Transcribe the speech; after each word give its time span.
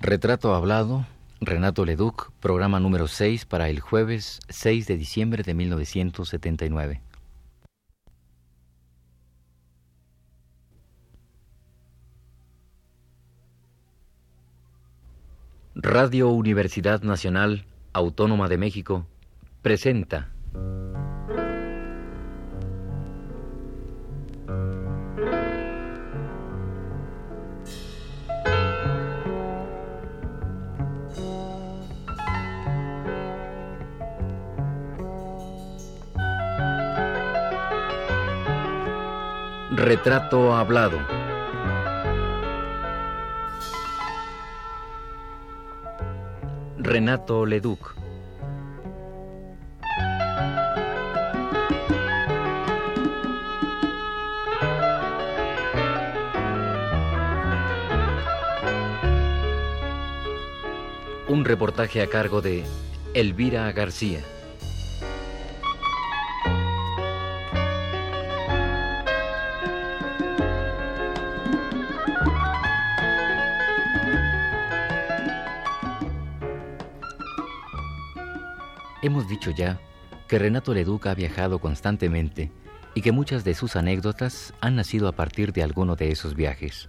Retrato 0.00 0.54
Hablado, 0.54 1.06
Renato 1.40 1.84
Leduc, 1.84 2.30
programa 2.38 2.78
número 2.78 3.08
6 3.08 3.46
para 3.46 3.68
el 3.68 3.80
jueves 3.80 4.38
6 4.48 4.86
de 4.86 4.96
diciembre 4.96 5.42
de 5.42 5.54
1979. 5.54 7.02
Radio 15.74 16.28
Universidad 16.28 17.02
Nacional 17.02 17.64
Autónoma 17.92 18.48
de 18.48 18.56
México 18.56 19.04
presenta 19.62 20.28
Retrato 39.78 40.56
Hablado. 40.56 40.98
Renato 46.78 47.46
Leduc. 47.46 47.94
Un 61.28 61.44
reportaje 61.44 62.02
a 62.02 62.08
cargo 62.08 62.40
de 62.40 62.64
Elvira 63.14 63.70
García. 63.70 64.24
Ya 79.40 79.80
que 80.28 80.38
Renato 80.38 80.74
Leduc 80.74 81.06
ha 81.06 81.14
viajado 81.14 81.58
constantemente 81.58 82.52
y 82.94 83.00
que 83.00 83.12
muchas 83.12 83.44
de 83.44 83.54
sus 83.54 83.76
anécdotas 83.76 84.52
han 84.60 84.76
nacido 84.76 85.08
a 85.08 85.12
partir 85.12 85.52
de 85.52 85.62
alguno 85.62 85.96
de 85.96 86.10
esos 86.10 86.34
viajes. 86.34 86.88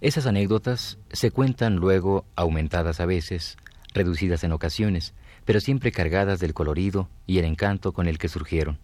Esas 0.00 0.26
anécdotas 0.26 0.98
se 1.12 1.30
cuentan 1.30 1.76
luego 1.76 2.24
aumentadas 2.34 3.00
a 3.00 3.06
veces, 3.06 3.58
reducidas 3.92 4.42
en 4.44 4.52
ocasiones, 4.52 5.14
pero 5.44 5.60
siempre 5.60 5.92
cargadas 5.92 6.40
del 6.40 6.54
colorido 6.54 7.08
y 7.26 7.38
el 7.38 7.44
encanto 7.44 7.92
con 7.92 8.08
el 8.08 8.18
que 8.18 8.28
surgieron. 8.28 8.78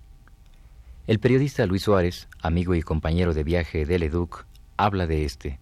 El 1.06 1.18
periodista 1.18 1.66
Luis 1.66 1.82
Suárez, 1.82 2.28
amigo 2.40 2.74
y 2.74 2.82
compañero 2.82 3.32
de 3.32 3.44
viaje 3.44 3.86
de 3.86 3.98
Leduc, 3.98 4.44
habla 4.76 5.06
de 5.06 5.24
este. 5.24 5.58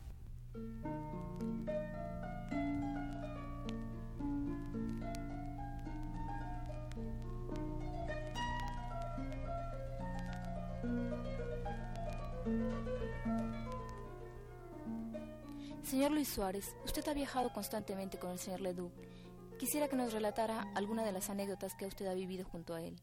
Suárez, 16.35 16.75
usted 16.85 17.07
ha 17.07 17.15
viajado 17.15 17.53
constantemente 17.53 18.19
con 18.19 18.33
el 18.33 18.41
señor 18.41 18.61
Ledoux. 18.61 18.91
Quisiera 19.57 19.87
que 19.87 19.95
nos 19.95 20.13
relatara 20.13 20.63
alguna 20.75 21.05
de 21.05 21.13
las 21.13 21.31
anécdotas 21.31 21.77
que 21.77 21.87
usted 21.87 22.07
ha 22.07 22.15
vivido 22.15 22.45
junto 22.45 22.75
a 22.75 22.83
él. 22.83 22.97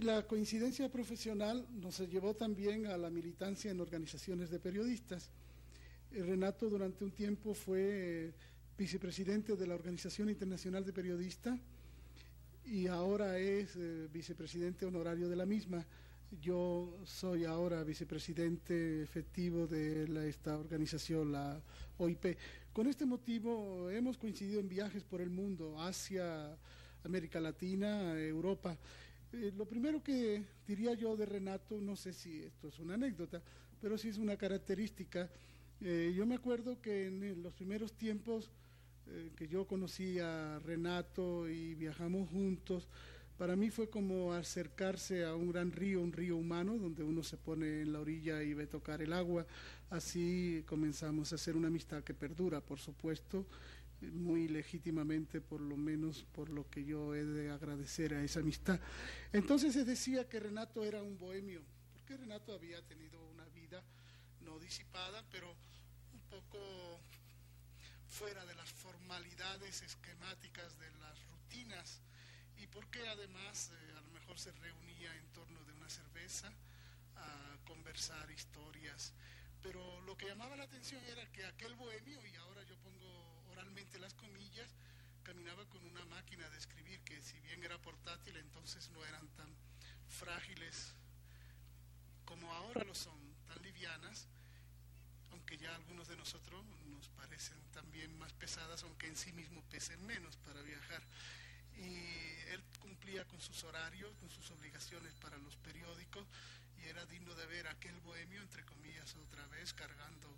La 0.00 0.26
coincidencia 0.26 0.90
profesional 0.90 1.66
nos 1.70 1.98
llevó 1.98 2.32
también 2.32 2.86
a 2.86 2.96
la 2.96 3.10
militancia 3.10 3.70
en 3.70 3.78
organizaciones 3.78 4.48
de 4.48 4.58
periodistas. 4.58 5.30
Eh, 6.12 6.22
Renato 6.22 6.70
durante 6.70 7.04
un 7.04 7.10
tiempo 7.10 7.52
fue 7.52 7.80
eh, 7.82 8.34
vicepresidente 8.78 9.54
de 9.54 9.66
la 9.66 9.74
Organización 9.74 10.30
Internacional 10.30 10.82
de 10.82 10.94
Periodistas 10.94 11.60
y 12.64 12.86
ahora 12.86 13.38
es 13.38 13.76
eh, 13.76 14.08
vicepresidente 14.10 14.86
honorario 14.86 15.28
de 15.28 15.36
la 15.36 15.44
misma. 15.44 15.86
Yo 16.40 16.98
soy 17.04 17.44
ahora 17.44 17.84
vicepresidente 17.84 19.02
efectivo 19.02 19.66
de 19.66 20.28
esta 20.28 20.56
organización, 20.58 21.32
la 21.32 21.60
OIP. 21.98 22.36
Con 22.72 22.86
este 22.86 23.04
motivo 23.06 23.90
hemos 23.90 24.16
coincidido 24.16 24.60
en 24.60 24.68
viajes 24.68 25.04
por 25.04 25.20
el 25.20 25.30
mundo, 25.30 25.80
Asia, 25.80 26.56
América 27.04 27.40
Latina, 27.40 28.18
Europa. 28.18 28.76
Eh, 29.32 29.52
lo 29.56 29.66
primero 29.66 30.02
que 30.02 30.42
diría 30.66 30.94
yo 30.94 31.16
de 31.16 31.26
Renato, 31.26 31.80
no 31.80 31.96
sé 31.96 32.12
si 32.12 32.42
esto 32.42 32.68
es 32.68 32.78
una 32.78 32.94
anécdota, 32.94 33.42
pero 33.80 33.98
sí 33.98 34.08
es 34.08 34.18
una 34.18 34.36
característica. 34.36 35.30
Eh, 35.80 36.12
yo 36.16 36.26
me 36.26 36.36
acuerdo 36.36 36.80
que 36.80 37.06
en 37.06 37.42
los 37.42 37.52
primeros 37.52 37.92
tiempos 37.92 38.50
eh, 39.06 39.30
que 39.36 39.46
yo 39.46 39.66
conocí 39.66 40.18
a 40.18 40.58
Renato 40.60 41.48
y 41.48 41.74
viajamos 41.74 42.30
juntos, 42.30 42.88
para 43.38 43.56
mí 43.56 43.70
fue 43.70 43.90
como 43.90 44.32
acercarse 44.32 45.24
a 45.24 45.34
un 45.34 45.50
gran 45.50 45.72
río, 45.72 46.00
un 46.00 46.12
río 46.12 46.36
humano, 46.36 46.78
donde 46.78 47.02
uno 47.02 47.22
se 47.22 47.36
pone 47.36 47.82
en 47.82 47.92
la 47.92 48.00
orilla 48.00 48.42
y 48.42 48.54
ve 48.54 48.66
tocar 48.66 49.02
el 49.02 49.12
agua. 49.12 49.46
Así 49.90 50.62
comenzamos 50.66 51.32
a 51.32 51.34
hacer 51.34 51.56
una 51.56 51.68
amistad 51.68 52.04
que 52.04 52.14
perdura, 52.14 52.60
por 52.60 52.78
supuesto, 52.78 53.46
muy 54.00 54.48
legítimamente, 54.48 55.40
por 55.40 55.60
lo 55.60 55.76
menos 55.76 56.24
por 56.32 56.48
lo 56.48 56.68
que 56.70 56.84
yo 56.84 57.14
he 57.14 57.24
de 57.24 57.50
agradecer 57.50 58.14
a 58.14 58.22
esa 58.22 58.40
amistad. 58.40 58.78
Entonces 59.32 59.72
se 59.72 59.84
decía 59.84 60.28
que 60.28 60.40
Renato 60.40 60.84
era 60.84 61.02
un 61.02 61.18
bohemio, 61.18 61.62
porque 61.92 62.16
Renato 62.16 62.52
había 62.52 62.80
tenido 62.86 63.20
una 63.30 63.46
vida 63.46 63.82
no 64.42 64.58
disipada, 64.58 65.24
pero 65.32 65.50
un 66.12 66.20
poco 66.30 67.00
fuera 68.06 68.44
de 68.46 68.54
las 68.54 68.70
formalidades 68.70 69.82
esquemáticas 69.82 70.78
de 70.78 70.90
las 71.00 71.18
rutinas 71.26 72.00
y 72.58 72.66
porque 72.66 73.06
además 73.08 73.70
eh, 73.72 73.94
a 73.96 74.00
lo 74.00 74.10
mejor 74.10 74.38
se 74.38 74.52
reunía 74.52 75.14
en 75.16 75.26
torno 75.32 75.62
de 75.64 75.72
una 75.72 75.88
cerveza 75.88 76.52
a 77.16 77.56
conversar 77.64 78.30
historias. 78.30 79.12
Pero 79.62 80.00
lo 80.02 80.16
que 80.16 80.26
llamaba 80.26 80.56
la 80.56 80.64
atención 80.64 81.02
era 81.06 81.24
que 81.32 81.44
aquel 81.46 81.74
bohemio, 81.74 82.24
y 82.26 82.36
ahora 82.36 82.62
yo 82.64 82.76
pongo 82.78 83.44
oralmente 83.50 83.98
las 83.98 84.14
comillas, 84.14 84.70
caminaba 85.22 85.64
con 85.70 85.84
una 85.86 86.04
máquina 86.04 86.48
de 86.50 86.58
escribir 86.58 87.00
que 87.00 87.20
si 87.22 87.40
bien 87.40 87.64
era 87.64 87.78
portátil, 87.78 88.36
entonces 88.36 88.90
no 88.90 89.04
eran 89.04 89.26
tan 89.28 89.48
frágiles 90.08 90.94
como 92.24 92.52
ahora 92.52 92.84
lo 92.84 92.94
son, 92.94 93.18
tan 93.46 93.62
livianas, 93.62 94.28
aunque 95.30 95.56
ya 95.56 95.74
algunos 95.74 96.08
de 96.08 96.16
nosotros 96.16 96.64
nos 96.86 97.08
parecen 97.10 97.58
también 97.72 98.16
más 98.18 98.32
pesadas, 98.34 98.82
aunque 98.82 99.08
en 99.08 99.16
sí 99.16 99.32
mismo 99.32 99.62
pesen 99.70 100.04
menos 100.06 100.36
para 100.38 100.60
viajar 100.62 101.02
y 101.76 102.52
él 102.52 102.62
cumplía 102.80 103.24
con 103.26 103.40
sus 103.40 103.62
horarios, 103.64 104.14
con 104.16 104.30
sus 104.30 104.50
obligaciones 104.50 105.14
para 105.14 105.38
los 105.38 105.56
periódicos 105.56 106.26
y 106.78 106.88
era 106.88 107.04
digno 107.06 107.34
de 107.34 107.46
ver 107.46 107.66
aquel 107.68 107.98
bohemio, 108.00 108.40
entre 108.42 108.64
comillas, 108.64 109.14
otra 109.16 109.46
vez 109.48 109.72
cargando 109.72 110.28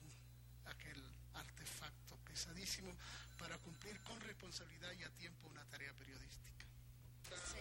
aquel 0.66 1.02
artefacto 1.34 2.16
pesadísimo 2.24 2.94
para 3.38 3.58
cumplir 3.58 3.98
con 4.00 4.20
responsabilidad 4.20 4.92
y 4.92 5.04
a 5.04 5.10
tiempo 5.10 5.48
una 5.48 5.64
tarea 5.66 5.92
periodística. 5.94 6.66
Sí. 7.53 7.58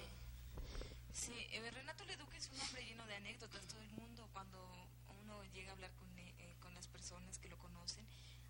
Sí, 1.13 1.47
eh, 1.51 1.71
Renato 1.71 2.03
Leduc 2.05 2.33
es 2.33 2.49
un 2.49 2.59
hombre 2.59 2.85
lleno 2.85 3.05
de 3.07 3.15
anécdotas. 3.15 3.65
Todo 3.67 3.81
el 3.81 3.89
mundo, 3.91 4.29
cuando 4.33 4.89
uno 5.21 5.43
llega 5.53 5.69
a 5.71 5.73
hablar 5.73 5.91
con, 5.95 6.07
eh, 6.17 6.55
con 6.59 6.73
las 6.73 6.87
personas 6.87 7.39
que 7.39 7.47
lo 7.47 7.57
conocen, 7.57 8.05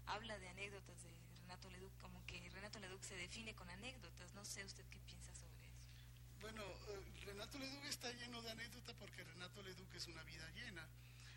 habla 0.07 0.37
de 0.39 0.49
anécdotas 0.49 1.03
de 1.03 1.09
Renato 1.45 1.69
Leduc, 1.69 1.95
como 1.99 2.25
que 2.25 2.49
Renato 2.49 2.79
Leduc 2.79 3.03
se 3.03 3.15
define 3.15 3.53
con 3.53 3.69
anécdotas. 3.69 4.33
No 4.33 4.43
sé 4.43 4.65
usted 4.65 4.83
qué 4.89 4.99
piensa 5.01 5.31
sobre 5.35 5.67
eso. 5.67 5.87
Bueno, 6.41 6.63
eh, 6.63 7.23
Renato 7.23 7.59
Leduc 7.59 7.85
está 7.85 8.11
lleno 8.13 8.41
de 8.41 8.49
anécdotas 8.49 8.95
porque 8.95 9.23
Renato 9.23 9.61
Leduc 9.61 9.93
es 9.93 10.07
una 10.07 10.23
vida 10.23 10.49
llena. 10.55 10.87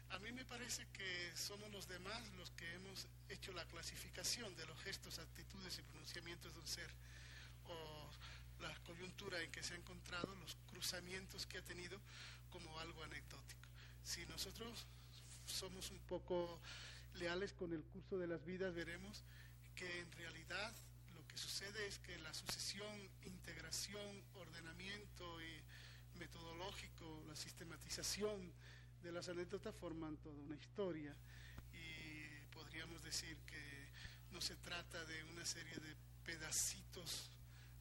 A 0.09 0.19
mí 0.21 0.33
me 0.33 0.47
parece 0.47 0.87
que 0.95 1.31
somos 1.37 1.71
los 1.71 1.87
demás 1.89 2.27
los 2.39 2.51
que 2.53 2.73
hemos 2.73 3.07
hecho 3.29 3.53
la 3.53 3.67
clasificación 3.67 4.57
de 4.57 4.65
los 4.65 4.81
gestos, 4.81 5.19
actitudes 5.19 5.79
y 5.79 5.83
pronunciamientos 5.83 6.55
de 6.55 6.61
un 6.61 6.67
ser, 6.67 6.91
o 7.65 8.11
la 8.61 8.75
coyuntura 8.85 9.43
en 9.43 9.51
que 9.51 9.63
se 9.63 9.75
ha 9.75 9.77
encontrado, 9.77 10.35
los 10.37 10.57
cruzamientos 10.69 11.45
que 11.45 11.59
ha 11.59 11.63
tenido 11.63 12.01
como 12.49 12.79
algo 12.81 13.03
anecdótico. 13.05 13.69
Si 14.03 14.25
nosotros 14.25 14.87
somos 15.45 15.91
un 15.91 15.99
poco 16.01 16.59
leales 17.17 17.53
con 17.53 17.75
el 17.75 17.83
curso 17.83 18.17
de 18.17 18.27
las 18.27 18.43
vidas, 18.47 18.75
veremos 18.75 19.23
que 19.79 20.01
en 20.01 20.11
realidad 20.13 20.75
lo 21.15 21.25
que 21.29 21.39
sucede 21.39 21.87
es 21.87 22.01
que 22.01 22.19
la 22.19 22.35
sucesión, 22.35 22.99
integración, 23.23 24.25
ordenamiento 24.35 25.41
y 25.41 25.63
metodológico, 26.19 27.23
la 27.29 27.37
sistematización 27.37 28.53
de 29.03 29.13
las 29.13 29.29
anécdotas 29.29 29.73
forman 29.77 30.17
toda 30.17 30.35
una 30.41 30.57
historia. 30.57 31.15
Y 31.73 32.45
podríamos 32.51 33.03
decir 33.05 33.39
que 33.47 33.89
no 34.33 34.41
se 34.41 34.57
trata 34.57 35.05
de 35.05 35.23
una 35.25 35.47
serie 35.47 35.77
de 35.77 35.95
pedacitos 36.25 37.31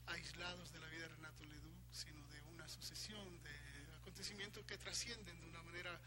aislados 0.06 0.72
de 0.72 0.78
la 0.78 0.86
vida 0.86 1.02
de 1.02 1.08
Renato 1.08 1.44
Ledoux, 1.46 1.84
sino 1.90 2.24
de 2.28 2.40
una 2.42 2.68
sucesión 2.68 3.42
de 3.42 3.96
acontecimientos 3.96 4.64
que 4.66 4.78
trascienden 4.78 5.40
de 5.40 5.46
una 5.48 5.62
manera 5.64 6.00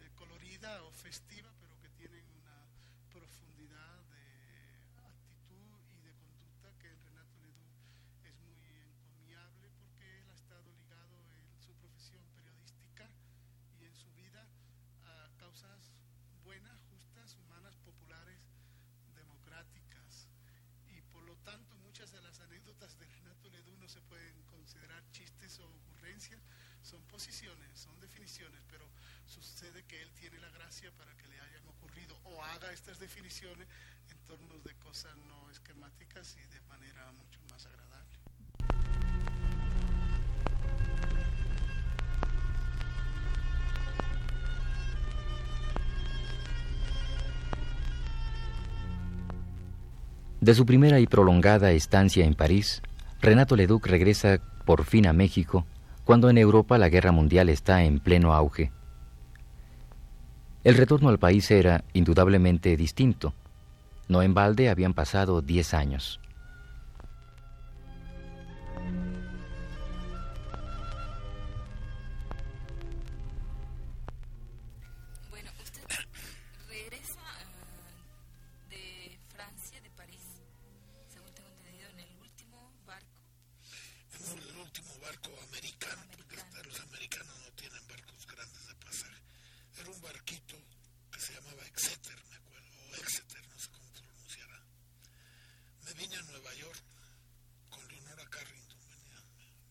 eh, 0.00 0.10
colorida 0.16 0.82
o 0.82 0.90
festiva, 0.90 1.48
que 1.80 1.88
tienen 1.90 2.24
una 2.30 2.66
profundidad 3.10 4.02
de 4.10 4.28
actitud 5.06 5.80
y 5.96 6.00
de 6.02 6.12
conducta 6.14 6.70
que 6.78 6.88
en 6.88 7.02
Renato 7.02 7.36
Ledoux 7.38 7.72
es 8.24 8.34
muy 8.40 8.60
encomiable 8.76 9.70
porque 9.78 10.18
él 10.18 10.30
ha 10.30 10.34
estado 10.34 10.70
ligado 10.74 11.16
en 11.32 11.62
su 11.62 11.72
profesión 11.74 12.22
periodística 12.34 13.08
y 13.80 13.84
en 13.86 13.94
su 13.94 14.12
vida 14.12 14.46
a 15.04 15.30
causas 15.38 15.92
buenas, 16.44 16.80
justas, 16.90 17.36
humanas, 17.36 17.76
populares, 17.78 18.40
democráticas. 19.14 20.28
Y 20.86 21.00
por 21.12 21.22
lo 21.22 21.36
tanto 21.38 21.76
muchas 21.78 22.12
de 22.12 22.20
las 22.20 22.40
anécdotas 22.68 22.98
de 22.98 23.06
Renato 23.06 23.48
Ledoux 23.48 23.78
no 23.78 23.88
se 23.88 24.00
pueden 24.02 24.42
considerar 24.42 25.02
chistes 25.10 25.58
o 25.60 25.64
ocurrencias, 25.64 26.38
son 26.82 27.02
posiciones, 27.04 27.66
son 27.78 27.98
definiciones, 27.98 28.60
pero 28.68 28.86
sucede 29.26 29.84
que 29.86 30.02
él 30.02 30.12
tiene 30.12 30.38
la 30.38 30.50
gracia 30.50 30.90
para 30.92 31.16
que 31.16 31.26
le 31.28 31.40
hayan 31.40 31.66
ocurrido 31.68 32.18
o 32.24 32.42
haga 32.44 32.70
estas 32.72 32.98
definiciones 32.98 33.66
en 34.10 34.18
torno 34.24 34.58
de 34.58 34.74
cosas 34.80 35.16
no 35.16 35.50
esquemáticas 35.50 36.36
y 36.36 36.46
de 36.48 36.60
manera 36.62 37.10
mucho 37.12 37.40
más 37.50 37.64
agradable. 37.64 38.18
De 50.48 50.54
su 50.54 50.64
primera 50.64 50.98
y 50.98 51.06
prolongada 51.06 51.72
estancia 51.72 52.24
en 52.24 52.32
París, 52.32 52.80
Renato 53.20 53.54
Leduc 53.54 53.86
regresa 53.86 54.40
por 54.64 54.84
fin 54.84 55.06
a 55.06 55.12
México 55.12 55.66
cuando 56.04 56.30
en 56.30 56.38
Europa 56.38 56.78
la 56.78 56.88
guerra 56.88 57.12
mundial 57.12 57.50
está 57.50 57.84
en 57.84 58.00
pleno 58.00 58.32
auge. 58.32 58.72
El 60.64 60.78
retorno 60.78 61.10
al 61.10 61.18
país 61.18 61.50
era 61.50 61.84
indudablemente 61.92 62.78
distinto. 62.78 63.34
No 64.08 64.22
en 64.22 64.32
balde 64.32 64.70
habían 64.70 64.94
pasado 64.94 65.42
diez 65.42 65.74
años. 65.74 66.18
Americano, 85.48 86.02
porque 86.12 86.36
hasta 86.36 86.62
los 86.62 86.80
americanos 86.80 87.34
no 87.44 87.50
tienen 87.52 87.86
barcos 87.88 88.26
grandes 88.26 88.66
de 88.66 88.74
pasaje. 88.76 89.22
Era 89.78 89.90
un 89.90 90.00
barquito 90.00 90.56
que 91.12 91.20
se 91.20 91.32
llamaba 91.34 91.66
Exeter, 91.66 92.24
me 92.30 92.36
acuerdo, 92.36 92.68
o 92.90 92.94
Exeter, 92.96 93.46
no 93.48 93.58
sé 93.58 93.68
cómo 93.70 93.92
pronunciará. 93.92 94.62
Me 95.84 95.92
vine 95.94 96.16
a 96.16 96.22
Nueva 96.22 96.54
York 96.54 96.82
con 97.70 97.88
Leonora 97.88 98.26
Carrington, 98.28 98.80
venía 98.88 99.22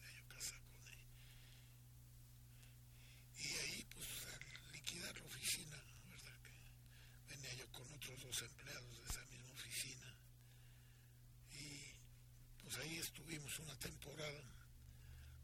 medio 0.02 0.28
casada 0.28 0.62
con 0.72 0.88
ella. 0.88 1.08
Y 3.38 3.48
ahí, 3.58 3.86
pues, 3.94 4.08
al 4.34 4.72
liquidar 4.74 5.18
la 5.18 5.26
oficina, 5.26 5.78
¿verdad? 6.10 6.40
Que 6.42 7.36
venía 7.36 7.54
yo 7.54 7.72
con 7.72 7.92
otros 7.94 8.22
dos 8.22 8.42
empleados 8.42 8.98
de 9.00 9.06
esa 9.06 9.26
misma 9.26 9.52
oficina. 9.54 10.16
Y 11.52 11.94
pues 12.64 12.78
ahí 12.78 12.98
estuvimos 12.98 13.60
una 13.60 13.76
temporada 13.80 14.44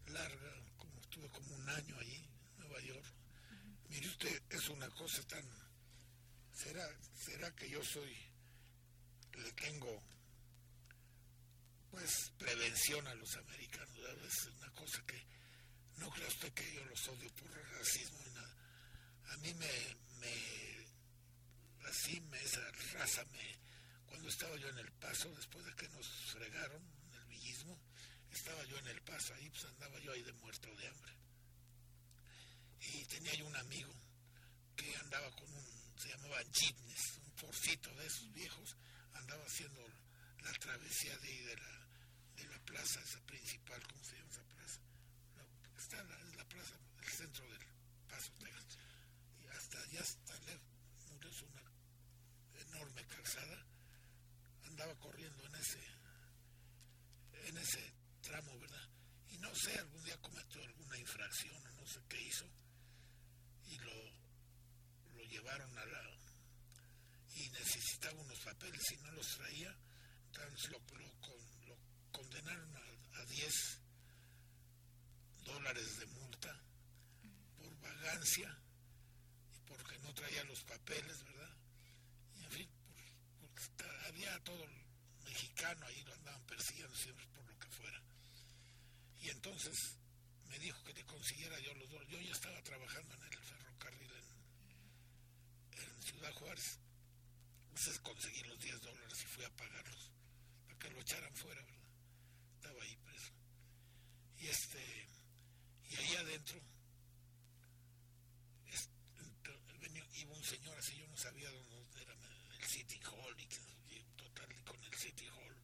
larga, 0.07 0.53
como 0.77 1.00
estuve 1.01 1.30
como 1.30 1.56
un 1.56 1.69
año 1.69 1.97
allí, 2.00 2.15
en 2.15 2.59
Nueva 2.59 2.81
York. 2.81 3.06
Mire 3.89 4.07
usted, 4.07 4.42
es 4.50 4.69
una 4.69 4.89
cosa 5.03 5.21
tan... 5.23 5.44
¿Será, 6.53 6.88
será 7.13 7.53
que 7.55 7.69
yo 7.69 7.83
soy, 7.83 8.15
le 9.33 9.51
tengo, 9.51 10.01
pues, 11.91 12.31
prevención 12.38 13.05
a 13.07 13.15
los 13.15 13.35
americanos? 13.35 14.00
Es 14.25 14.45
una 14.45 14.71
cosa 14.71 15.03
que, 15.05 15.21
no 15.97 16.09
crea 16.09 16.27
usted 16.29 16.53
que 16.53 16.73
yo 16.73 16.85
los 16.85 17.05
odio 17.09 17.29
por 17.35 17.51
racismo 17.51 18.17
ni 18.25 18.31
nada. 18.31 18.55
A 19.33 19.38
mí 19.38 19.53
me, 19.55 19.97
me 20.19 20.88
así 21.89 22.23
esa 22.41 22.61
raza 22.94 23.25
me, 23.25 23.59
cuando 24.06 24.29
estaba 24.29 24.56
yo 24.56 24.69
en 24.69 24.77
el 24.77 24.91
paso, 24.94 25.35
después 25.35 25.65
de 25.65 25.75
que 25.75 25.89
nos 25.89 26.07
fregaron 26.31 26.81
el 27.13 27.25
villismo, 27.25 27.77
estaba 28.31 28.63
yo 28.65 28.77
en 28.77 28.88
el 28.88 29.01
paso 29.01 29.33
ahí, 29.33 29.49
pues 29.49 29.65
andaba 29.65 29.99
yo 29.99 30.13
ahí 30.13 30.23
de 30.23 30.31
muerto 30.33 30.73
de 30.77 30.88
hambre. 30.88 31.13
Y 32.79 33.03
tenía 33.06 33.33
yo 33.33 33.47
un 33.47 33.56
amigo 33.57 34.02
andaba 35.13 35.36
con 35.36 35.54
un, 35.54 35.94
se 36.00 36.10
llamaban 36.10 36.44
jeepneys, 36.51 37.18
un 37.24 37.31
forcito 37.38 37.94
de 37.95 38.07
esos 38.07 38.33
viejos, 38.33 38.75
andaba 39.13 39.44
haciendo 39.45 39.86
la 40.42 40.51
travesía 40.54 41.15
de 41.19 41.27
ahí 41.27 41.44
de 41.44 41.56
la, 41.56 41.88
de 42.36 42.48
la 42.48 42.60
plaza 42.65 43.00
esa 43.00 43.21
principal, 43.21 43.81
¿cómo 43.88 44.04
se 44.04 44.15
llama 44.15 44.31
esa 44.31 44.44
plaza? 44.44 44.81
La- 45.36 45.80
está 45.80 46.00
en 46.00 46.38
la, 46.38 46.45
plaza, 46.45 46.75
el 47.00 47.10
centro 47.10 47.48
del 47.48 47.62
Paso, 48.10 48.31
Texas. 48.39 48.77
Y 49.39 49.48
hasta 49.50 49.80
allá, 49.83 50.01
hasta 50.01 50.33
murió 51.12 51.30
una 51.45 52.62
enorme 52.62 53.06
calzada, 53.06 53.66
andaba 54.66 54.95
corriendo 54.95 55.45
en 55.45 55.56
ese, 55.56 55.83
en 57.50 57.57
ese 57.57 57.94
tramo, 58.21 58.57
¿verdad? 58.57 58.89
Y 59.30 59.38
no 59.38 59.54
sé, 59.54 59.77
algún 59.77 60.04
día 60.06 60.18
cometió 60.21 60.63
alguna 60.63 60.98
infracción 60.98 61.56
o 61.68 61.71
no 61.74 61.86
sé 61.86 62.01
qué 62.09 62.19
hizo, 62.19 62.45
y 63.68 63.77
lo, 63.77 64.22
llevaron 65.27 65.77
a 65.77 65.85
la... 65.85 66.17
y 67.35 67.49
necesitaba 67.49 68.19
unos 68.21 68.39
papeles 68.39 68.81
y 68.91 68.97
no 69.03 69.11
los 69.11 69.27
traía, 69.37 69.75
entonces 70.27 70.69
lo, 70.71 70.79
con- 70.79 72.11
condenaron 72.11 72.75
a, 72.75 73.19
a 73.19 73.25
10 73.25 73.53
dólares 75.45 75.97
de 75.99 76.05
multa 76.07 76.61
por 77.57 77.79
vagancia 77.81 78.57
y 79.55 79.59
porque 79.67 79.97
no 79.99 80.13
traía 80.13 80.43
los 80.45 80.61
papeles, 80.63 81.23
¿verdad? 81.23 81.55
Y 82.35 82.43
en 82.43 82.51
fin, 82.51 82.69
por- 83.39 83.49
porque 83.49 83.83
había 84.07 84.39
todo 84.44 84.63
el 84.63 84.71
mexicano 85.25 85.85
ahí, 85.87 86.03
lo 86.03 86.13
andaban 86.13 86.45
persiguiendo 86.45 86.95
siempre 86.95 87.25
por 87.27 87.45
lo 87.45 87.57
que 87.59 87.68
fuera. 87.69 88.01
Y 89.19 89.30
entonces 89.30 89.97
me 90.49 90.59
dijo 90.59 90.83
que 90.83 90.94
le 90.94 91.06
consiguiera 91.06 91.59
yo 91.61 91.73
los 91.75 91.89
dos. 91.89 92.07
Yo 92.09 92.19
ya 92.19 92.31
estaba 92.31 92.61
trabajando 92.61 93.15
en 93.15 93.23
el 93.23 93.30
Ciudad 96.23 96.39
Juárez. 96.39 96.80
Entonces 97.68 97.99
conseguí 97.99 98.44
los 98.44 98.57
10 98.59 98.80
dólares 98.81 99.21
y 99.21 99.25
fui 99.25 99.44
a 99.44 99.49
pagarlos 99.57 100.09
para 100.65 100.80
que 100.80 100.89
lo 100.92 101.01
echaran 101.01 101.35
fuera, 101.35 101.61
¿verdad? 101.61 101.83
Estaba 102.56 102.81
ahí 102.83 102.95
preso. 103.03 103.33
Y 104.37 104.47
este, 104.47 105.07
y 105.89 105.95
ahí 105.97 106.15
adentro 106.15 106.61
venía- 109.81 110.07
iba 110.15 110.33
un 110.33 110.44
señor 110.45 110.77
así, 110.77 110.95
yo 110.95 111.06
no 111.07 111.18
sabía 111.18 111.49
dónde 111.51 112.01
era 112.01 112.15
el 112.57 112.63
City 112.63 113.01
Hall 113.03 113.35
y, 113.42 113.99
total 114.15 114.47
con 114.63 114.81
el 114.81 114.94
City 114.94 115.27
Hall. 115.27 115.57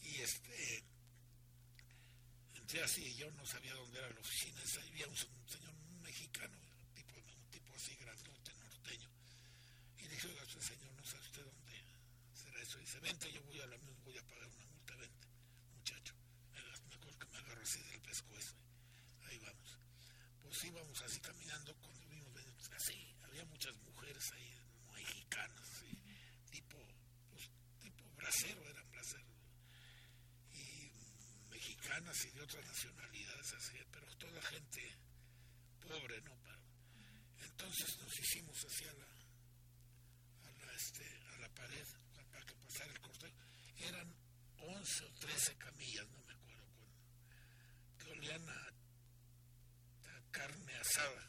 Y 0.00 0.20
este, 0.20 0.84
entré 2.54 2.84
así 2.84 3.16
yo 3.16 3.28
no 3.32 3.44
sabía 3.44 3.74
dónde 3.74 3.98
era 3.98 4.10
la 4.10 4.20
oficina. 4.20 4.62
había 4.88 5.08
un, 5.08 5.12
un 5.14 5.48
señor 5.48 5.74
mexicano, 6.02 6.56
tipo, 6.94 7.16
un 7.18 7.50
tipo 7.50 7.74
así 7.74 7.96
grandote. 7.96 8.41
Oiga, 10.24 10.44
señor, 10.60 10.92
no 10.94 11.04
sabe 11.04 11.22
usted 11.26 11.44
dónde 11.44 11.84
será 12.34 12.62
eso. 12.62 12.78
Dice, 12.78 13.00
vente, 13.00 13.32
yo 13.32 13.42
voy 13.42 13.60
a 13.60 13.66
la 13.66 13.76
misma, 13.78 13.98
voy 14.04 14.18
a 14.18 14.22
pagar 14.26 14.48
una 14.48 14.66
multa, 14.66 14.94
vente, 14.96 15.26
muchacho. 15.74 16.14
Me, 16.52 16.58
agar- 16.60 16.82
me 16.88 16.94
acuerdo 16.94 17.18
que 17.18 17.26
me 17.28 17.38
agarró 17.38 17.62
así 17.62 17.80
del 17.82 18.00
pescuezo. 18.02 18.54
Ahí 19.24 19.38
vamos. 19.38 19.78
Pues 20.42 20.64
íbamos 20.64 21.02
así 21.02 21.20
caminando 21.20 21.74
cuando 21.76 22.06
vimos 22.10 22.70
así, 22.76 23.14
había 23.24 23.44
muchas 23.46 23.74
mujeres 23.78 24.24
ahí, 24.32 24.52
mexicanas, 24.94 25.68
tipo, 26.50 26.78
pues, 27.30 27.50
tipo 27.80 28.04
bracero, 28.16 28.68
eran 28.68 28.90
braceros. 28.90 29.26
Y 30.52 30.90
mexicanas 31.50 32.24
y 32.26 32.30
de 32.30 32.42
otras 32.42 32.64
nacionalidades 32.66 33.52
así, 33.54 33.78
pero 33.90 34.06
toda 34.16 34.40
gente 34.42 34.96
pobre, 35.80 36.20
¿no? 36.22 36.34
Para- 36.42 36.60
entonces 37.44 37.98
nos 37.98 38.18
hicimos 38.20 38.56
hacia 38.64 38.92
la, 38.94 39.06
este, 40.84 41.04
a 41.34 41.38
la 41.38 41.48
pared 41.50 41.86
para 42.14 42.44
que 42.46 42.54
pasara 42.56 42.92
el 42.92 43.00
cortejo. 43.00 43.36
Eran 43.78 44.14
11 44.58 45.04
o 45.04 45.12
13 45.14 45.56
camillas, 45.56 46.08
no 46.08 46.22
me 46.24 46.32
acuerdo 46.32 46.66
cuándo, 46.76 46.98
que 47.98 48.10
olían 48.10 48.48
a, 48.48 48.68
a 50.08 50.22
carne 50.30 50.74
asada. 50.76 51.28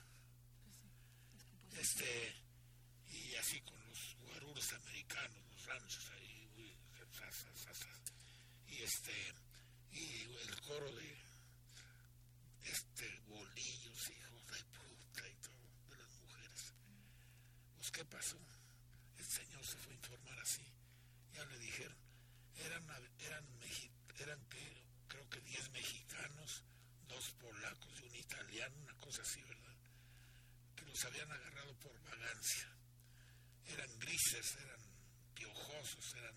Este, 1.72 2.36
y 3.10 3.36
así 3.36 3.62
con 3.62 3.80
los 3.86 4.16
guaruros 4.22 4.74
americanos, 4.74 5.44
los 5.52 5.66
ranchos 5.66 6.10
ahí, 6.12 6.50
uy, 6.58 6.78
y 8.68 8.82
este, 8.82 9.34
y 9.92 10.24
el 10.24 10.62
coro 10.62 10.92
de 10.96 11.24
este 12.64 13.20
bolillos, 13.28 14.10
hijos 14.10 14.48
de 14.48 14.64
puta 14.64 15.30
y 15.30 15.36
todo, 15.36 15.90
de 15.90 15.98
las 15.98 16.12
mujeres. 16.22 16.74
Pues, 17.76 17.92
¿qué 17.92 18.06
pasó? 18.06 18.38
El 19.18 19.26
señor 19.26 19.66
se 19.66 19.78
fue 19.78 19.94
a 19.94 19.96
informar 19.96 20.40
así. 20.40 20.64
Ya 21.34 21.46
le 21.46 21.60
dijeron, 21.60 21.98
eran, 22.58 22.84
eran, 23.20 23.46
eran 24.20 24.46
que, 24.50 24.84
creo 25.08 25.30
que 25.30 25.40
10 25.42 25.70
mexicanos, 25.72 26.64
dos 27.08 27.32
polacos 27.40 28.00
y 28.00 28.04
un 28.06 28.16
italiano, 28.16 28.76
una 28.80 28.96
cosa 28.96 29.22
así, 29.22 29.42
¿verdad? 29.44 29.76
Que 30.76 30.86
los 30.86 31.06
habían 31.06 31.32
agarrado 31.32 31.74
por 31.80 32.02
vagancia. 32.04 32.70
Eran 33.68 34.00
grises, 34.00 34.56
eran 34.58 34.82
piojosos, 35.36 36.16
eran 36.16 36.36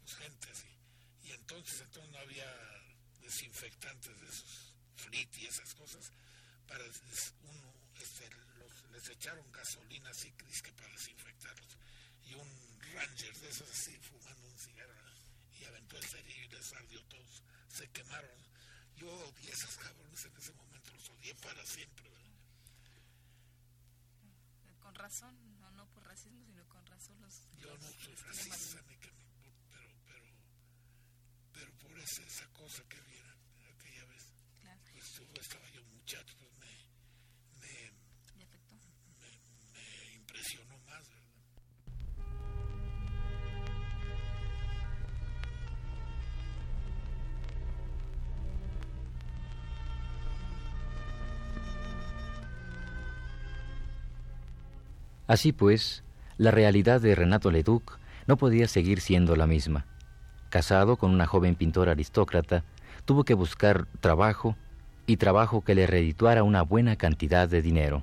pues 0.00 0.14
gente 0.16 0.50
así. 0.50 0.68
Y 1.24 1.32
entonces, 1.92 2.08
entonces 2.08 2.10
no 2.10 2.18
había 2.18 2.48
desinfectantes 3.20 4.20
de 4.20 4.26
esos 4.26 4.74
flit 4.96 5.36
y 5.38 5.46
esas 5.46 5.74
cosas 5.74 6.10
para 6.66 6.82
uno 6.84 7.74
este, 8.00 8.28
les 8.92 9.08
echaron 9.10 9.50
gasolina 9.52 10.08
así 10.10 10.30
que 10.32 10.72
para 10.72 10.88
desinfectarlos. 10.92 11.76
Y 12.24 12.34
un 12.34 12.80
ranger 12.94 13.36
de 13.36 13.48
esos 13.48 13.70
así 13.70 13.96
fumando 13.98 14.48
un 14.48 14.58
cigarro 14.58 14.94
y 15.60 15.64
aventó 15.64 15.98
el 15.98 16.04
cerillo 16.04 16.44
y 16.44 16.48
les 16.48 16.72
ardió 16.72 17.02
todos. 17.04 17.42
Se 17.68 17.88
quemaron. 17.90 18.38
Yo 18.96 19.10
odié 19.10 19.50
esos 19.50 19.76
cabrones 19.76 20.24
en 20.24 20.36
ese 20.36 20.52
momento 20.52 20.92
los 20.92 21.10
odié 21.10 21.34
para 21.36 21.64
siempre 21.66 22.10
con 24.80 24.94
razón 24.96 25.60
no 25.60 25.70
no 25.70 25.86
por 25.90 26.04
racismo 26.04 26.44
sino 26.44 26.68
con 26.68 26.84
razón 26.86 27.20
los 27.20 27.48
yo 27.60 27.76
no 27.78 27.88
soy 27.92 28.14
racista 28.14 28.82
ni 28.88 28.96
que 28.96 29.12
pero 29.12 29.21
por 32.02 32.08
esa, 32.08 32.22
esa 32.22 32.46
cosa 32.52 32.82
que 32.88 32.96
vi 32.96 33.12
estaba 35.40 35.64
yo 35.74 35.82
muchacho, 35.94 36.34
pues 36.38 36.50
me, 36.58 36.66
me, 37.60 37.90
me, 39.72 40.14
impresionó 40.16 40.78
más, 40.86 41.08
¿verdad? 41.08 41.22
Así 55.26 55.52
pues, 55.52 56.04
la 56.36 56.50
realidad 56.50 57.00
de 57.00 57.14
Renato 57.14 57.50
Leduc 57.50 57.98
no 58.26 58.36
podía 58.36 58.68
seguir 58.68 59.00
siendo 59.00 59.34
la 59.36 59.46
misma. 59.46 59.91
Casado 60.52 60.96
con 60.96 61.12
una 61.12 61.26
joven 61.26 61.54
pintora 61.54 61.92
aristócrata, 61.92 62.62
tuvo 63.06 63.24
que 63.24 63.32
buscar 63.32 63.86
trabajo 64.00 64.54
y 65.06 65.16
trabajo 65.16 65.62
que 65.62 65.74
le 65.74 65.86
redituara 65.86 66.42
una 66.42 66.60
buena 66.60 66.96
cantidad 66.96 67.48
de 67.48 67.62
dinero. 67.62 68.02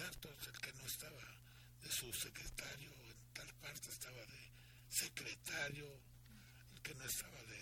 El 0.00 0.60
que 0.60 0.72
no 0.74 0.86
estaba 0.86 1.22
de 1.82 1.90
subsecretario, 1.90 2.92
en 3.10 3.32
tal 3.32 3.52
parte 3.54 3.90
estaba 3.90 4.24
de 4.26 4.50
secretario, 4.88 5.88
el 6.72 6.82
que 6.82 6.94
no 6.94 7.04
estaba 7.04 7.42
de 7.42 7.58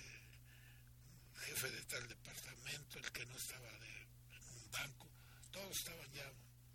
jefe 1.47 1.71
de 1.71 1.83
tal 1.85 2.07
departamento, 2.07 2.99
el 2.99 3.13
que 3.13 3.25
no 3.27 3.37
estaba 3.37 3.71
de 3.79 3.89
en 4.37 4.55
un 4.55 4.71
banco, 4.71 5.09
todos 5.51 5.79
estaban 5.79 6.13
ya, 6.13 6.31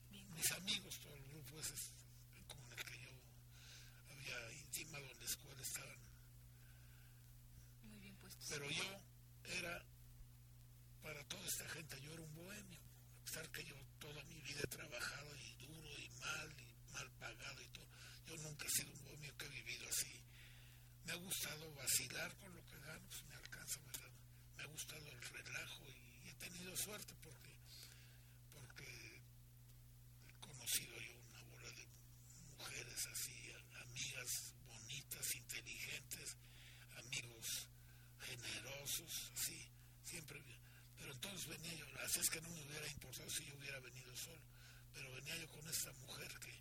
mis 0.10 0.52
amigos, 0.54 1.00
todo 1.00 1.16
el 1.16 1.24
grupo 1.26 1.60
ese 1.60 1.76
con 2.48 2.72
el 2.72 2.84
que 2.84 3.00
yo 3.00 3.12
había 4.10 4.52
intimado 4.54 5.06
en 5.12 5.20
la 5.20 5.26
escuela 5.26 5.62
estaban. 5.62 6.00
Muy 7.84 8.00
bien 8.00 8.16
puestos. 8.16 8.48
Pero 8.50 8.68
yo 8.68 9.02
era, 9.46 9.86
para 11.04 11.24
toda 11.26 11.46
esta 11.46 11.70
gente, 11.70 12.02
yo 12.02 12.14
era 12.14 12.22
un 12.24 12.34
bohemio, 12.34 12.82
a 12.82 13.26
pesar 13.26 13.48
que 13.52 13.64
yo 13.64 13.76
toda 14.02 14.24
mi 14.24 14.42
vida 14.42 14.62
he 14.64 14.68
trabajado 14.68 15.36
y 15.36 15.66
duro 15.68 15.90
y 16.00 16.10
mal 16.20 16.56
y 16.60 16.92
mal 16.92 17.10
pagado 17.12 17.62
y 17.62 17.68
todo. 17.68 17.88
Yo 18.26 18.36
nunca 18.38 18.66
he 18.66 18.70
sido 18.70 18.92
un 18.94 19.04
bohemio 19.04 19.38
que 19.38 19.46
he 19.46 19.50
vivido 19.50 19.88
así. 19.88 20.20
Me 21.12 21.18
ha 21.18 21.20
gustado 21.20 21.74
vacilar 21.74 22.34
con 22.38 22.56
lo 22.56 22.66
que 22.68 22.80
gano, 22.80 23.12
si 23.12 23.26
me 23.26 23.36
alcanza, 23.36 23.82
¿verdad? 23.82 24.12
Me 24.56 24.64
ha 24.64 24.68
gustado 24.68 25.12
el 25.12 25.22
relajo 25.22 25.84
y 26.24 26.30
he 26.30 26.34
tenido 26.36 26.74
suerte 26.78 27.14
porque, 27.22 27.52
porque 28.54 28.86
he 30.30 30.40
conocido 30.40 30.96
yo 31.02 31.20
una 31.20 31.44
bola 31.52 31.70
de 31.72 31.86
mujeres 32.56 33.08
así, 33.08 33.52
amigas 33.82 34.54
bonitas, 34.66 35.36
inteligentes, 35.36 36.38
amigos 37.04 37.68
generosos, 38.22 39.32
así, 39.36 39.70
siempre 40.06 40.42
pero 40.98 41.12
entonces 41.12 41.46
venía 41.46 41.74
yo, 41.74 41.86
así 42.06 42.22
es 42.22 42.30
que 42.30 42.40
no 42.40 42.50
me 42.52 42.64
hubiera 42.64 42.88
importado 42.88 43.30
si 43.30 43.44
yo 43.44 43.58
hubiera 43.58 43.80
venido 43.82 44.16
solo, 44.16 44.42
pero 44.94 45.12
venía 45.12 45.36
yo 45.36 45.50
con 45.50 45.68
esta 45.68 45.92
mujer 45.94 46.32
que, 46.40 46.54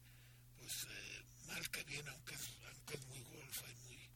pues, 0.58 0.72
eh, 0.90 1.24
mal 1.46 1.70
que 1.70 1.84
viene, 1.84 2.10
aunque 2.10 2.34
es, 2.34 2.48
aunque 2.72 2.94
es 2.94 3.06
muy 3.06 3.20
golfa 3.20 3.70
y 3.70 3.74
muy, 3.86 4.10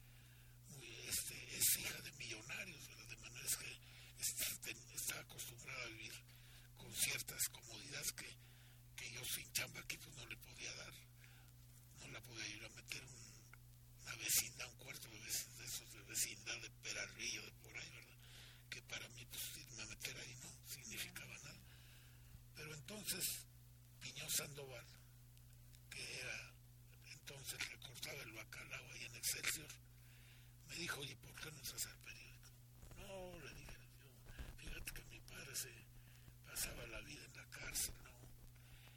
muy 0.71 0.89
este, 1.09 1.57
es 1.57 1.79
hija 1.79 2.01
de 2.01 2.13
millonarios, 2.13 2.89
¿verdad? 2.89 3.07
de 3.09 3.17
manera 3.17 3.47
es 3.47 3.57
que 3.57 3.79
este, 4.19 4.71
está 4.95 5.21
acostumbrada 5.21 5.83
a 5.85 5.89
vivir 5.89 6.15
con 6.77 6.95
ciertas 6.95 7.43
comodidades 7.53 8.13
que, 8.13 8.37
que 8.97 9.13
yo 9.13 9.23
sin 9.25 9.53
chamba 9.53 9.81
aquí 9.81 9.99
pues 9.99 10.17
no 10.17 10.27
le 10.27 10.37
podía 10.39 10.75
dar, 10.75 10.95
no 12.01 12.09
la 12.09 12.21
podía 12.23 12.47
ir 12.47 12.65
a 12.65 12.69
meter 12.71 13.05
un, 13.05 14.03
una 14.03 14.17
vecindad, 14.17 14.69
un 14.69 14.79
cuarto 14.79 15.09
de, 15.11 15.19
de 15.19 15.65
esos 15.67 15.93
de 15.93 16.03
vecindad 16.05 16.59
de 16.61 16.71
Peralvillo, 16.83 17.43
de 17.45 17.53
por 17.53 17.77
ahí, 17.77 17.91
¿verdad? 17.91 18.19
que 18.71 18.83
para 18.83 19.09
mí 19.11 19.25
pues, 19.27 19.43
irme 19.57 19.83
a 19.83 19.87
meter 19.87 20.17
ahí 20.19 20.35
no 20.43 20.51
significaba 20.67 21.39
nada. 21.39 21.61
Pero 22.57 22.75
entonces 23.05 23.47
Piñón 24.01 24.31
Sandoval, 24.31 24.87
que 25.91 26.21
era 26.21 26.55
entonces 27.13 27.61
el 27.61 27.69
que 27.69 27.79
cortaba 27.79 28.23
el 28.23 28.33
bacalao 28.33 28.93
ahí 28.93 29.05
en 29.05 29.17
Excelsior, 29.17 29.69
me 30.69 30.75
dijo, 30.77 31.01
oye, 31.01 31.15
¿por 31.17 31.35
qué 31.35 31.51
no 31.53 31.61
estás 31.61 31.85
al 31.85 31.99
periódico? 31.99 32.49
No, 32.97 33.39
le 33.41 33.55
dije 33.55 33.77
yo, 34.01 34.09
fíjate 34.57 34.93
que 34.93 35.05
mi 35.05 35.21
padre 35.21 35.55
se 35.55 35.71
pasaba 36.47 36.87
la 36.87 37.01
vida 37.03 37.25
en 37.27 37.37
la 37.37 37.45
cárcel, 37.51 37.95
¿no? 38.05 38.13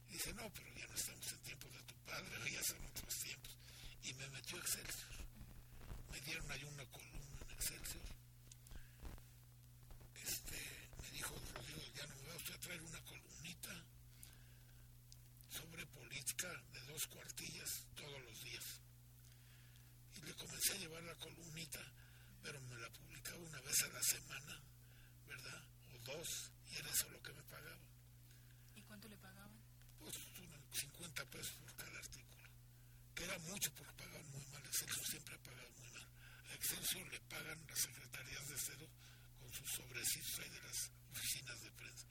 Dice, 0.08 0.34
no, 0.36 0.54
pero 0.54 0.74
ya 0.74 0.88
no 0.88 0.96
estamos 0.96 1.32
en 1.34 1.40
tiempos 1.42 1.74
de 1.74 1.84
tu 1.84 1.96
padre, 2.06 2.52
ya 2.52 2.64
son 2.64 2.86
otros 2.86 3.14
tiempos. 3.20 3.58
Y 4.04 4.14
me 4.14 4.30
metió 4.30 4.56
a 4.56 4.62
Excelsior. 4.62 5.12
Me 6.12 6.22
dieron 6.22 6.50
ahí 6.50 6.64
una 6.64 6.86
columna 6.86 7.42
en 7.42 7.52
Excelsior 7.52 8.18
traer 12.68 12.82
una 12.82 13.00
de 16.38 16.82
dos 16.86 17.08
cuartillas 17.08 17.88
todos 17.96 18.22
los 18.22 18.44
días. 18.44 18.64
Y 20.18 20.22
le 20.22 20.36
comencé 20.36 20.74
a 20.74 20.78
llevar 20.78 21.02
la 21.02 21.16
columnita, 21.16 21.82
pero 22.44 22.62
me 22.62 22.76
la 22.76 22.90
publicaba 22.92 23.40
una 23.40 23.60
vez 23.62 23.82
a 23.82 23.88
la 23.88 24.04
semana, 24.04 24.62
¿verdad? 25.26 25.66
O 25.94 25.98
dos, 26.06 26.52
y 26.70 26.76
era 26.76 26.92
eso 26.92 27.10
lo 27.10 27.24
que 27.24 27.34
me 27.34 27.42
pagaba. 27.42 27.82
¿Y 28.76 28.82
cuánto 28.84 29.08
le 29.08 29.18
pagaban? 29.18 29.60
Pues 29.98 30.16
unos 30.38 30.62
50 30.78 31.26
pesos 31.26 31.54
por 31.54 31.76
cada 31.76 31.98
artículo, 31.98 32.50
que 33.16 33.24
era 33.24 33.40
mucho 33.40 33.74
porque 33.74 33.94
pagaban 33.94 34.30
muy 34.30 34.46
mal. 34.46 34.64
Excelsior 34.64 35.08
siempre 35.08 35.36
ha 35.36 35.40
pagado 35.40 35.72
muy 35.80 35.90
mal. 35.90 36.08
A 36.52 36.54
Excelsior 36.54 37.12
le 37.12 37.20
pagan 37.22 37.66
las 37.68 37.80
secretarías 37.80 38.48
de 38.48 38.58
cero 38.60 38.88
con 39.40 39.52
sus 39.52 39.72
sobrecitos 39.72 40.40
ahí 40.40 40.50
de 40.50 40.62
las 40.62 40.92
oficinas 41.10 41.62
de 41.64 41.72
prensa. 41.72 42.06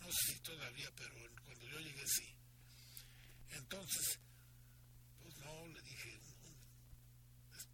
No 0.00 0.12
sé 0.12 0.34
si 0.34 0.40
todavía, 0.40 0.90
pero 0.94 1.14
cuando 1.44 1.66
yo 1.66 1.80
llegué 1.80 2.06
sí 2.06 2.39
entonces, 3.52 4.18
pues 5.22 5.36
no, 5.38 5.66
le 5.68 5.82
dije, 5.82 6.18
no, 6.18 6.56
pues 7.50 7.68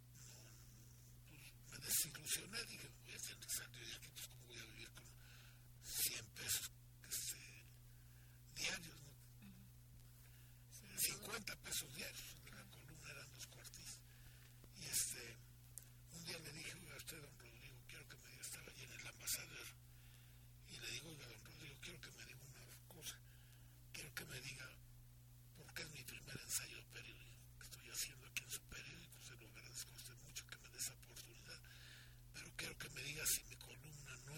me 1.71 1.85
desilusioné, 1.85 2.63
dije, 2.65 2.89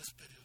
husband 0.10 0.39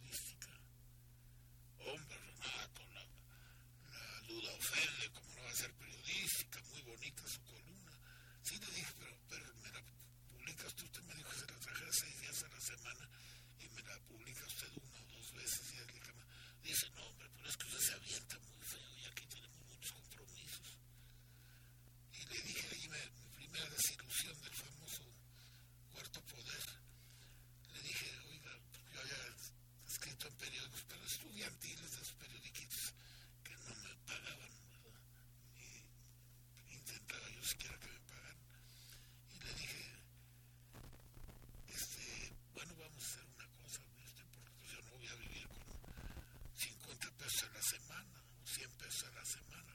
semana, 47.64 48.22
100 48.44 48.70
pesos 48.76 49.04
a 49.04 49.10
la 49.14 49.24
semana. 49.24 49.74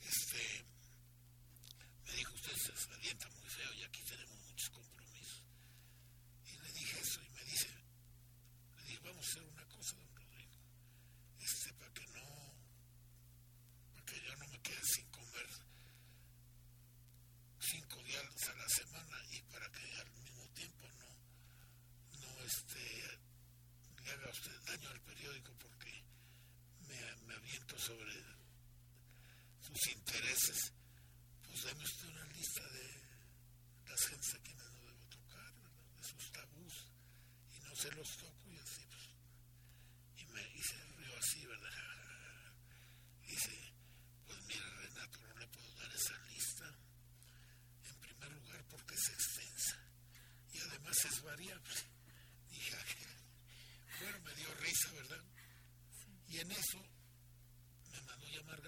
Este, 0.00 0.64
me 2.04 2.12
dijo, 2.14 2.34
usted 2.34 2.52
se 2.56 2.94
alienta 2.94 3.28
muy 3.30 3.48
feo 3.48 3.72
y 3.74 3.82
aquí 3.84 4.02
tenemos 4.04 4.39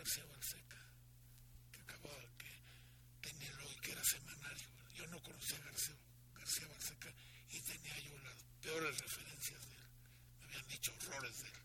García 0.03 0.25
Balseca, 0.25 0.83
que 1.71 1.81
acababa, 1.81 2.37
que 2.37 2.51
tenía 3.21 3.49
el 3.51 3.61
hoy, 3.61 3.77
que 3.77 3.93
era 3.93 4.03
semanario. 4.03 4.69
Yo 4.95 5.07
no 5.07 5.23
conocía 5.23 5.59
a 5.59 5.61
García, 5.61 5.95
García 6.35 6.67
Balseca 6.67 7.15
y 7.51 7.61
tenía 7.61 7.99
yo 8.01 8.19
las 8.19 8.35
peores 8.61 8.99
referencias 8.99 9.65
de 9.69 9.77
él. 9.77 9.87
Me 10.41 10.45
habían 10.47 10.67
dicho 10.67 10.93
horrores 10.93 11.43
de 11.43 11.49
él. 11.51 11.62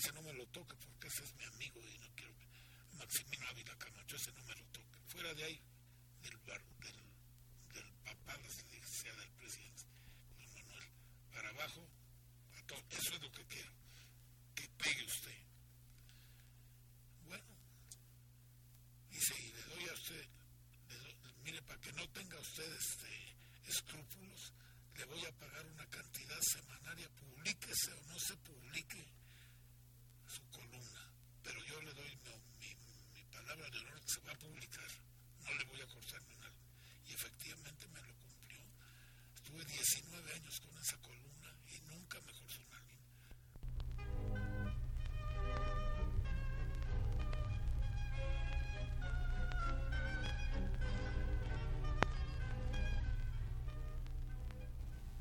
ese 0.00 0.12
no 0.14 0.22
me 0.22 0.32
lo 0.32 0.46
toque 0.46 0.74
porque 0.76 1.08
ese 1.08 1.22
es 1.24 1.34
mi 1.34 1.44
amigo 1.44 1.78
y 1.86 1.98
no 1.98 2.08
quiero. 2.16 2.32
Maximino 2.94 3.46
Ávila 3.48 3.76
Camacho, 3.76 4.16
ese 4.16 4.32
no 4.32 4.42
me 4.44 4.54
lo 4.54 4.64
toque. 4.72 4.98
Fuera 5.08 5.34
de 5.34 5.44
ahí, 5.44 5.60
del 6.22 6.38
barrio 6.38 6.69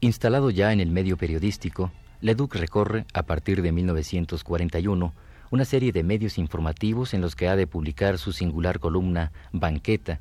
Instalado 0.10 0.50
ya 0.50 0.74
en 0.74 0.80
el 0.80 0.89
medio 0.89 1.17
periodístico, 1.17 1.91
Leduc 2.19 2.56
recorre, 2.56 3.06
a 3.13 3.22
partir 3.28 3.62
de 3.62 3.72
1941, 3.72 5.13
una 5.52 5.65
serie 5.65 5.91
de 5.91 6.02
medios 6.02 6.39
informativos 6.39 7.13
en 7.13 7.22
los 7.22 7.36
que 7.36 7.48
ha 7.48 7.56
de 7.56 7.67
publicar 7.67 8.17
su 8.17 8.32
singular 8.32 8.80
columna 8.80 9.32
Banqueta 9.52 10.19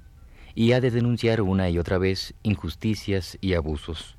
y 0.54 0.72
ha 0.72 0.82
de 0.82 0.90
denunciar 0.90 1.40
una 1.40 1.70
y 1.70 1.78
otra 1.78 1.96
vez 1.96 2.34
injusticias 2.42 3.38
y 3.40 3.54
abusos. 3.54 4.18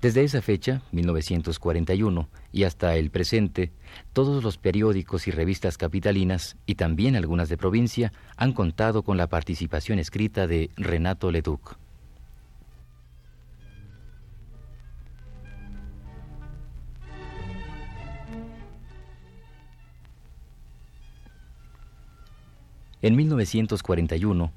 Desde 0.00 0.22
esa 0.22 0.40
fecha, 0.40 0.82
1941, 0.92 2.28
y 2.52 2.62
hasta 2.62 2.94
el 2.94 3.10
presente, 3.10 3.72
todos 4.12 4.44
los 4.44 4.56
periódicos 4.56 5.26
y 5.26 5.32
revistas 5.32 5.76
capitalinas, 5.76 6.56
y 6.64 6.76
también 6.76 7.16
algunas 7.16 7.48
de 7.48 7.56
provincia, 7.56 8.12
han 8.36 8.52
contado 8.52 9.02
con 9.02 9.16
la 9.16 9.26
participación 9.26 9.98
escrita 9.98 10.46
de 10.46 10.70
Renato 10.76 11.32
Leduc. 11.32 11.76
En 23.04 23.16
1941, 23.16 24.50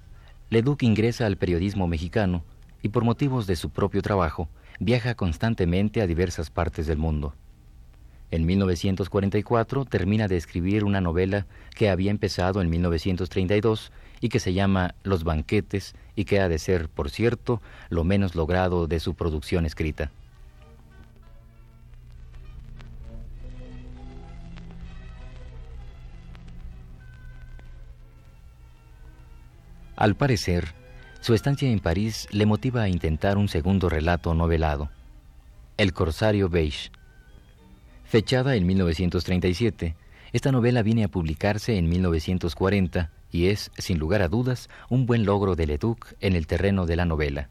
Leduc 0.52 0.82
ingresa 0.82 1.26
al 1.26 1.36
periodismo 1.36 1.86
mexicano 1.86 2.46
y 2.82 2.88
por 2.88 3.04
motivos 3.04 3.46
de 3.46 3.58
su 3.58 3.72
propio 3.72 4.02
trabajo 4.02 4.48
viaja 4.80 5.16
constantemente 5.16 6.02
a 6.02 6.08
diversas 6.08 6.50
partes 6.50 6.88
del 6.88 6.98
mundo. 6.98 7.34
En 8.32 8.46
1944 8.46 9.84
termina 9.84 10.30
de 10.30 10.38
escribir 10.38 10.86
una 10.86 11.02
novela 11.02 11.46
que 11.76 11.90
había 11.90 12.10
empezado 12.10 12.62
en 12.62 12.70
1932 12.70 13.92
y 14.22 14.30
que 14.30 14.40
se 14.40 14.54
llama 14.54 14.96
Los 15.04 15.26
banquetes 15.26 15.94
y 16.16 16.24
que 16.24 16.40
ha 16.40 16.48
de 16.48 16.58
ser, 16.58 16.88
por 16.88 17.10
cierto, 17.10 17.62
lo 17.90 18.06
menos 18.06 18.34
logrado 18.34 18.88
de 18.88 19.02
su 19.02 19.14
producción 19.14 19.66
escrita. 19.66 20.10
Al 29.98 30.16
parecer, 30.16 30.76
su 31.22 31.34
estancia 31.34 31.68
en 31.72 31.80
París 31.80 32.28
le 32.30 32.46
motiva 32.46 32.84
a 32.84 32.88
intentar 32.88 33.36
un 33.36 33.50
segundo 33.50 33.90
relato 33.90 34.36
novelado, 34.36 34.92
El 35.76 35.92
Corsario 35.92 36.50
Beige. 36.50 36.92
Fechada 38.06 38.56
en 38.56 38.68
1937, 38.68 39.96
esta 40.34 40.52
novela 40.52 40.84
viene 40.84 41.04
a 41.04 41.08
publicarse 41.08 41.80
en 41.80 41.90
1940 41.90 43.10
y 43.32 43.48
es, 43.48 43.72
sin 43.80 43.98
lugar 43.98 44.22
a 44.22 44.28
dudas, 44.28 44.70
un 44.88 45.08
buen 45.08 45.26
logro 45.26 45.56
de 45.56 45.66
Leduc 45.66 46.14
en 46.22 46.36
el 46.36 46.46
terreno 46.46 46.86
de 46.86 46.96
la 46.96 47.06
novela. 47.06 47.50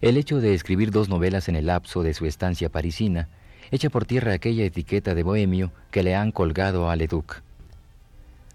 El 0.00 0.18
hecho 0.18 0.40
de 0.40 0.54
escribir 0.54 0.92
dos 0.92 1.08
novelas 1.08 1.48
en 1.48 1.56
el 1.56 1.66
lapso 1.66 2.04
de 2.04 2.14
su 2.14 2.26
estancia 2.26 2.68
parisina 2.68 3.28
echa 3.72 3.90
por 3.90 4.06
tierra 4.06 4.32
aquella 4.32 4.64
etiqueta 4.64 5.16
de 5.16 5.24
bohemio 5.24 5.72
que 5.90 6.04
le 6.04 6.14
han 6.14 6.30
colgado 6.30 6.88
a 6.88 6.94
Leduc. 6.94 7.42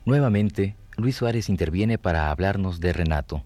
Nuevamente, 0.05 0.75
Luis 1.01 1.15
Suárez 1.15 1.49
interviene 1.49 1.97
para 1.97 2.29
hablarnos 2.29 2.79
de 2.79 2.93
Renato. 2.93 3.43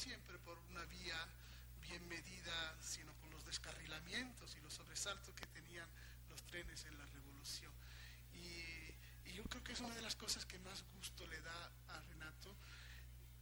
Siempre 0.00 0.38
por 0.38 0.58
una 0.70 0.82
vía 0.86 1.28
bien 1.82 2.08
medida, 2.08 2.76
sino 2.80 3.12
con 3.18 3.30
los 3.30 3.44
descarrilamientos 3.44 4.56
y 4.56 4.60
los 4.62 4.72
sobresaltos 4.72 5.34
que 5.34 5.46
tenían 5.48 5.86
los 6.30 6.42
trenes 6.46 6.86
en 6.86 6.96
la 6.96 7.04
revolución. 7.04 7.72
Y, 8.32 9.30
yo 9.34 9.44
creo 9.44 9.62
que 9.62 9.72
es 9.72 9.80
una 9.80 9.94
de 9.94 10.02
las 10.02 10.16
cosas 10.16 10.44
que 10.46 10.58
más 10.58 10.84
gusto 10.96 11.26
le 11.26 11.40
da 11.40 11.72
a 11.88 12.00
Renato, 12.00 12.56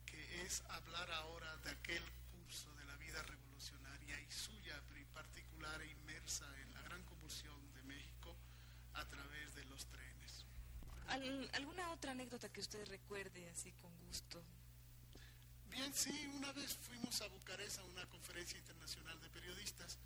que 0.04 0.42
es 0.42 0.62
hablar 0.68 1.10
ahora 1.12 1.56
de 1.58 1.70
aquel 1.70 2.02
curso 2.32 2.72
de 2.74 2.84
la 2.86 2.96
vida 2.96 3.22
revolucionaria 3.22 4.20
y 4.20 4.30
suya 4.30 4.82
en 4.96 5.06
particular 5.06 5.80
e 5.80 5.90
inmersa 5.90 6.46
en 6.60 6.72
la 6.74 6.82
gran 6.82 7.02
convulsión 7.04 7.72
de 7.72 7.82
México 7.84 8.36
a 8.94 9.04
través 9.06 9.54
de 9.54 9.64
los 9.66 9.86
trenes. 9.86 10.44
¿Alguna 11.54 11.90
otra 11.92 12.12
anécdota 12.12 12.52
que 12.52 12.60
usted 12.60 12.86
recuerde 12.88 13.48
así 13.48 13.72
con 13.72 13.96
gusto? 14.06 14.44
Bien, 15.70 15.92
sí, 15.94 16.30
una 16.34 16.52
vez 16.52 16.76
fuimos 16.76 17.20
a 17.20 17.28
Bucarest 17.28 17.78
a 17.78 17.84
una 17.84 18.06
conferencia 18.06 18.58
internacional 18.58 19.20
de 19.20 19.30
periodistas 19.30 19.98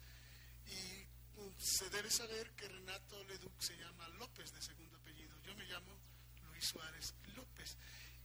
y 0.67 1.41
mm, 1.41 1.59
se 1.59 1.89
debe 1.91 2.11
saber 2.11 2.51
que 2.53 2.69
Renato 2.69 3.23
Leduc 3.25 3.61
se 3.61 3.77
llama 3.77 4.09
López 4.11 4.53
de 4.53 4.63
segundo 4.63 4.97
apellido. 4.97 5.39
Yo 5.43 5.55
me 5.55 5.65
llamo 5.65 5.99
Luis 6.51 6.67
Suárez 6.67 7.15
López. 7.37 7.77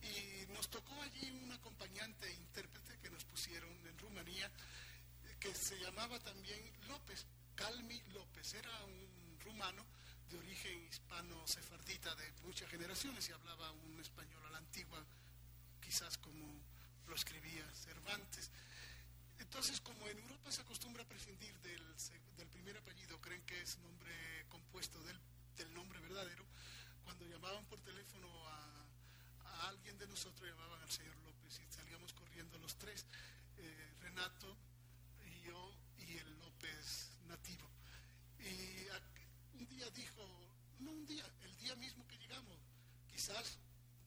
Y 0.02 0.52
nos 0.54 0.69
tocó 0.69 1.02
allí 1.02 1.32
un 1.32 1.52
acompañante 1.52 2.28
e 2.28 2.34
intérprete 2.34 3.00
que 3.00 3.10
nos 3.10 3.26
pusieron 3.26 3.71
en 3.88 3.97
Rumanía, 3.97 4.52
que 5.39 5.54
se 5.54 5.80
llamaba 5.80 6.19
también 6.19 6.60
López, 6.88 7.26
Calmi 7.56 8.00
López. 8.13 8.54
Era 8.54 8.84
un 8.86 9.39
rumano 9.39 9.86
de 10.30 10.38
origen 10.38 10.84
hispano-sefardita 10.88 12.13
de 12.15 12.32
muchas 12.43 12.69
generaciones 12.69 13.28
y 13.30 13.32
hablaba 13.32 13.71
un 13.71 14.00
español 14.00 14.45
a 14.45 14.52
la 14.52 14.58
antigua, 14.60 15.04
quizás 15.82 16.17
como 16.17 16.62
lo 17.07 17.15
escribía 17.15 17.65
Cervantes. 17.73 18.51
Entonces, 19.39 19.79
como 19.81 20.07
en 20.07 20.19
Europa 20.19 20.51
se 20.51 20.61
acostumbra 20.61 21.03
a 21.03 21.07
prescindir 21.07 21.57
del, 21.59 21.83
primer 22.51 22.77
apellido, 22.77 23.19
creen 23.21 23.43
que 23.45 23.61
es 23.61 23.77
nombre 23.79 24.45
compuesto 24.49 25.01
del, 25.03 25.73
nombre 25.73 25.99
verdadero, 25.99 26.45
cuando 27.03 27.25
llamaban 27.25 27.65
por 27.65 27.79
teléfono 27.81 28.27
a, 28.47 29.67
alguien 29.69 29.97
de 29.97 30.07
nosotros, 30.07 30.47
llamaban 30.47 30.81
al 30.81 30.91
señor 30.91 31.15
López 31.25 31.59
y 31.59 31.71
salíamos 31.71 32.13
corriendo 32.13 32.57
los 32.59 32.77
tres, 32.77 33.05
eh, 33.57 33.93
Renato 33.99 34.55
y 35.25 35.41
yo 35.41 35.75
y 35.97 36.17
el 36.17 36.39
López 36.39 37.11
nativo. 37.27 37.67
Y 38.39 38.87
un 39.57 39.67
día 39.67 39.89
dijo, 39.91 40.23
no 40.79 40.91
un 40.91 41.05
día, 41.05 41.25
el 41.41 41.57
día 41.57 41.75
mismo 41.75 42.07
que 42.07 42.17
llegamos, 42.17 42.59
quizás 43.07 43.57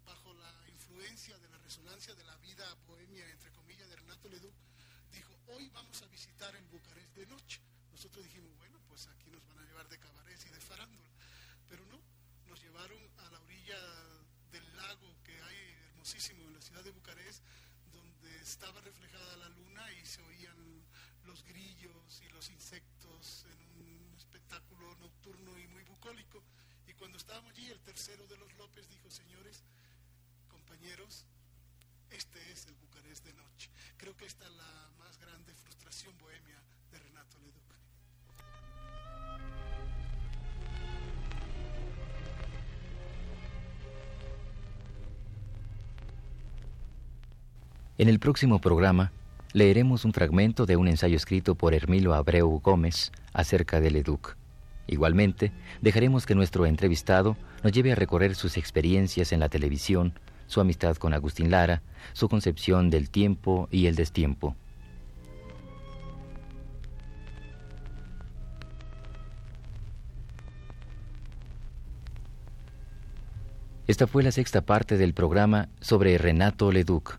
bajo 0.04 0.32
la 0.34 0.69
influencia 0.90 1.38
de 1.38 1.48
la 1.48 1.58
resonancia 1.58 2.14
de 2.16 2.24
la 2.24 2.36
vida 2.38 2.66
bohemia, 2.88 3.28
entre 3.30 3.52
comillas, 3.52 3.88
de 3.88 3.94
Renato 3.94 4.28
Leduc, 4.28 4.52
dijo, 5.12 5.32
hoy 5.46 5.68
vamos 5.68 6.02
a 6.02 6.06
visitar 6.06 6.54
el 6.56 6.64
Bucarest 6.66 7.14
de 7.14 7.26
noche. 7.26 7.60
Nosotros 7.92 8.24
dijimos, 8.24 8.56
bueno, 8.56 8.80
pues 8.88 9.06
aquí 9.06 9.30
nos 9.30 9.46
van 9.46 9.58
a 9.58 9.64
llevar 9.64 9.88
de 9.88 10.00
cabarets 10.00 10.46
y 10.46 10.48
de 10.48 10.60
farándula. 10.60 11.08
Pero 11.68 11.86
no, 11.86 12.02
nos 12.48 12.60
llevaron 12.60 12.98
a 13.18 13.30
la 13.30 13.40
orilla 13.40 13.78
del 14.50 14.76
lago 14.76 15.16
que 15.22 15.40
hay 15.40 15.56
hermosísimo 15.90 16.42
en 16.48 16.54
la 16.54 16.60
ciudad 16.60 16.82
de 16.82 16.90
Bucarest, 16.90 17.44
donde 17.92 18.36
estaba 18.40 18.80
reflejada 18.80 19.36
la 19.36 19.48
luna 19.50 19.92
y 19.92 20.04
se 20.04 20.20
oían 20.22 20.84
los 21.22 21.44
grillos 21.44 22.20
y 22.22 22.28
los 22.30 22.50
insectos 22.50 23.44
en 23.48 23.80
un 23.80 24.14
espectáculo 24.16 24.96
nocturno 24.96 25.56
y 25.56 25.68
muy 25.68 25.84
bucólico. 25.84 26.42
Y 26.88 26.94
cuando 26.94 27.16
estábamos 27.16 27.52
allí, 27.52 27.70
el 27.70 27.80
tercero 27.80 28.26
de 28.26 28.36
los 28.38 28.52
López 28.54 28.88
dijo, 28.88 29.08
señores, 29.08 29.62
compañeros, 30.70 31.26
este 32.10 32.38
es 32.52 32.66
el 32.68 32.74
Bucarest 32.76 33.24
de 33.26 33.32
noche. 33.32 33.70
Creo 33.96 34.16
que 34.16 34.24
esta 34.24 34.44
es 34.44 34.52
la 34.52 34.90
más 34.98 35.18
grande 35.18 35.52
frustración 35.52 36.14
bohemia 36.18 36.62
de 36.92 36.98
Renato 37.00 37.38
Leduc. 37.40 37.74
En 47.98 48.08
el 48.08 48.20
próximo 48.20 48.60
programa 48.60 49.10
leeremos 49.52 50.04
un 50.04 50.12
fragmento 50.12 50.66
de 50.66 50.76
un 50.76 50.86
ensayo 50.86 51.16
escrito 51.16 51.56
por 51.56 51.74
Hermilo 51.74 52.14
Abreu 52.14 52.60
Gómez 52.62 53.10
acerca 53.32 53.80
de 53.80 53.90
Leduc. 53.90 54.36
Igualmente, 54.86 55.50
dejaremos 55.80 56.26
que 56.26 56.36
nuestro 56.36 56.64
entrevistado 56.64 57.36
nos 57.64 57.72
lleve 57.72 57.90
a 57.90 57.96
recorrer 57.96 58.36
sus 58.36 58.56
experiencias 58.56 59.32
en 59.32 59.40
la 59.40 59.48
televisión, 59.48 60.14
su 60.50 60.60
amistad 60.60 60.96
con 60.96 61.14
Agustín 61.14 61.48
Lara, 61.48 61.80
su 62.12 62.28
concepción 62.28 62.90
del 62.90 63.08
tiempo 63.08 63.68
y 63.70 63.86
el 63.86 63.94
destiempo. 63.94 64.56
Esta 73.86 74.08
fue 74.08 74.24
la 74.24 74.32
sexta 74.32 74.60
parte 74.60 74.98
del 74.98 75.14
programa 75.14 75.68
sobre 75.80 76.18
Renato 76.18 76.72
Leduc. 76.72 77.18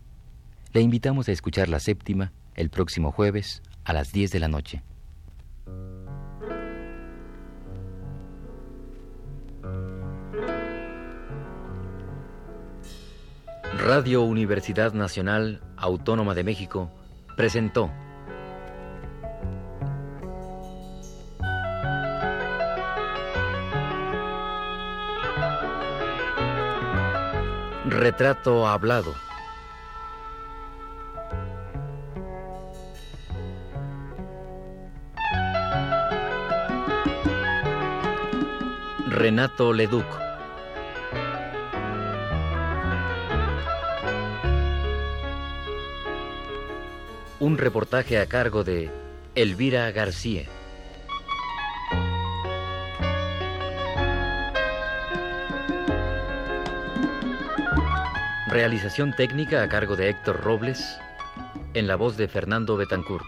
Le 0.74 0.82
invitamos 0.82 1.28
a 1.28 1.32
escuchar 1.32 1.70
la 1.70 1.80
séptima 1.80 2.32
el 2.54 2.68
próximo 2.68 3.12
jueves 3.12 3.62
a 3.84 3.94
las 3.94 4.12
10 4.12 4.30
de 4.30 4.40
la 4.40 4.48
noche. 4.48 4.82
Radio 13.84 14.22
Universidad 14.22 14.92
Nacional 14.92 15.60
Autónoma 15.76 16.36
de 16.36 16.44
México 16.44 16.88
presentó 17.36 17.90
Retrato 27.86 28.68
hablado. 28.68 29.14
Renato 39.08 39.72
Leduc. 39.72 40.31
Un 47.42 47.58
reportaje 47.58 48.20
a 48.20 48.26
cargo 48.26 48.62
de 48.62 48.88
Elvira 49.34 49.90
García. 49.90 50.44
Realización 58.46 59.12
técnica 59.16 59.64
a 59.64 59.68
cargo 59.68 59.96
de 59.96 60.08
Héctor 60.10 60.40
Robles, 60.40 60.86
en 61.74 61.88
la 61.88 61.96
voz 61.96 62.16
de 62.16 62.28
Fernando 62.28 62.76
Betancourt. 62.76 63.26